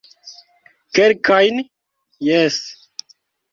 [0.93, 1.57] Kelkajn,
[2.27, 2.57] jes